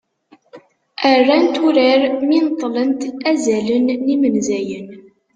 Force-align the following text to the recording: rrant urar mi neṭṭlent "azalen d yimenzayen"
rrant 1.17 1.55
urar 1.67 2.01
mi 2.27 2.37
neṭṭlent 2.45 3.01
"azalen 3.31 3.87
d 4.03 4.05
yimenzayen" 4.07 4.87